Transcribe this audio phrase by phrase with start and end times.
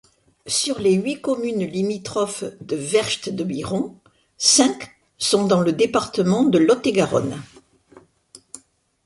[0.47, 3.95] Sur les huit communes limitrophes de Vergt-de-Biron,
[4.35, 4.89] cinq
[5.19, 7.39] sont dans le département de Lot-et-Garonne.